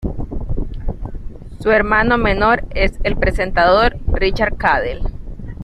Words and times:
Su 1.59 1.69
hermano 1.69 2.17
menor 2.17 2.65
es 2.71 2.93
el 3.03 3.17
presentador 3.17 3.99
Richard 4.07 4.57
Cadell. 4.57 5.03